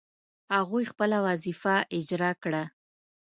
هغوی 0.55 0.83
خپله 0.91 1.17
وظیفه 1.27 1.75
اجرا 1.97 2.31
کړه. 2.43 2.63